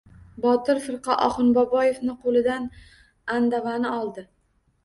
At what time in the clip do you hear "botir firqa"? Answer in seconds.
0.45-1.17